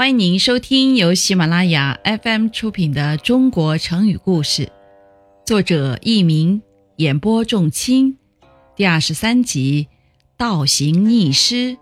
[0.00, 4.64] 欢迎您收听由喜马拉雅 FM 出品的《中国成语故事》，
[5.44, 6.62] 作者佚名，
[6.96, 8.16] 演播仲卿，
[8.74, 9.88] 第二十三集
[10.38, 11.72] 《倒行逆施》。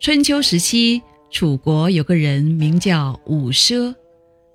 [0.00, 3.94] 春秋时期，楚国有个人名叫伍奢，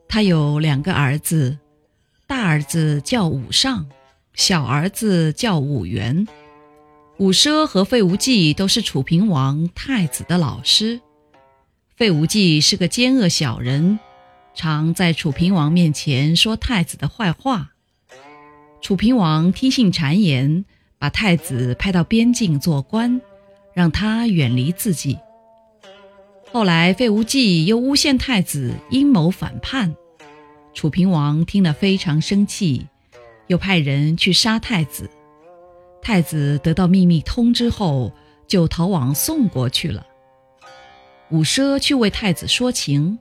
[0.09, 1.59] 他有两个儿子，
[2.25, 3.85] 大儿子叫伍尚，
[4.33, 6.27] 小儿子叫伍员。
[7.19, 10.99] 伍奢和费无忌都是楚平王太子的老师。
[11.97, 13.97] 费无忌是个奸恶小人，
[14.53, 17.71] 常在楚平王面前说太子的坏话。
[18.81, 20.63] 楚平王听信谗言，
[20.99, 23.19] 把太子派到边境做官，
[23.73, 25.17] 让他远离自己。
[26.51, 29.95] 后来费无忌又诬陷太子阴谋反叛，
[30.75, 32.85] 楚平王听了非常生气，
[33.47, 35.09] 又派人去杀太子。
[36.03, 38.13] 太子得到秘密通知后，
[38.47, 40.05] 就逃往宋国去了。
[41.29, 43.19] 伍奢去为太子说情，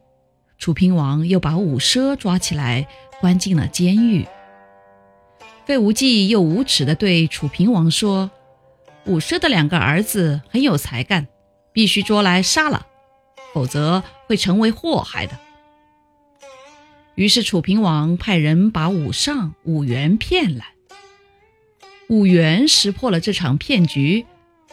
[0.59, 2.87] 楚平王又把伍奢抓起来，
[3.21, 4.27] 关进了监狱。
[5.65, 8.31] 费无忌又无耻地对楚平王说
[9.07, 11.27] ：“伍奢的两个儿子很有才干，
[11.73, 12.87] 必须捉来杀了，
[13.53, 15.37] 否则会成为祸害的。”
[17.17, 20.67] 于是楚平王派人把伍尚、伍员骗来。
[22.09, 24.25] 伍员识破了这场骗局，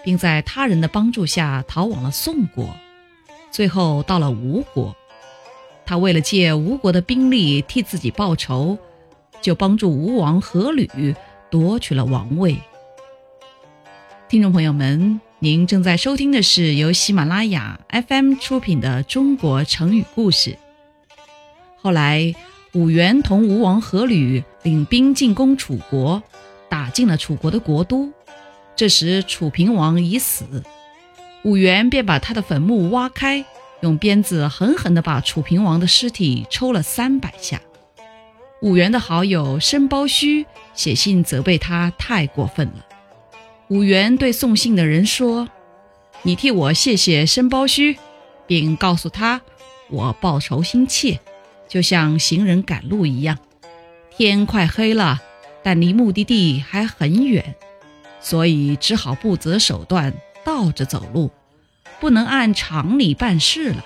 [0.03, 2.77] 并在他人的帮助下逃往了宋国，
[3.53, 4.93] 最后到了吴国。
[5.85, 8.77] 他为了借吴国的兵力替自己报仇，
[9.41, 11.15] 就帮助吴王阖闾
[11.51, 12.57] 夺取了王位。
[14.27, 20.51] 听众朋友们，您正在收听的是由喜马拉雅 FM 出品的《中国成语故事》。
[21.79, 22.33] 后来，
[22.73, 26.23] 伍员同吴王阖闾领兵进攻楚国。
[26.69, 28.11] 打进了楚国的国都，
[28.75, 30.63] 这时楚平王已死，
[31.43, 33.45] 伍员便把他的坟墓挖开，
[33.81, 37.61] 用鞭子狠狠地把楚平王的尸体抽了三百下。
[38.61, 42.85] 伍员的好友申包胥写信责备他太过分了。
[43.67, 45.49] 伍员对送信的人说
[46.23, 47.97] ：“你替我谢谢申包胥，
[48.47, 49.41] 并告诉他
[49.89, 51.19] 我报仇心切，
[51.67, 53.37] 就像行人赶路一样。
[54.15, 55.21] 天快黑了。”
[55.65, 57.55] 但离目的地还很远，
[58.19, 60.13] 所以只好不择手段，
[60.43, 61.31] 倒着走路，
[61.99, 63.83] 不能按常理办事了。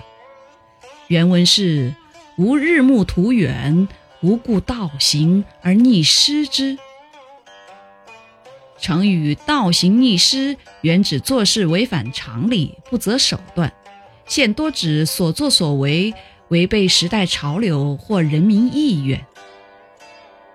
[1.06, 1.94] 原文是：
[2.36, 3.88] 无日暮途远，
[4.20, 6.78] 无故倒行而逆施之。
[8.78, 13.72] 成语“倒行逆施”原指做事违反常理，不择手段，
[14.26, 16.14] 现多指所作所为
[16.48, 19.24] 违背时代潮流或人民意愿。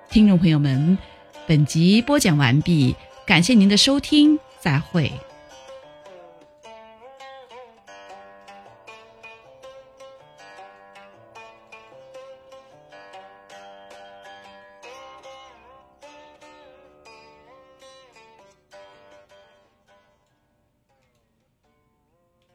[0.10, 0.98] 听众朋友们。
[1.46, 5.12] 本集播讲完毕，感谢您的收听，再会。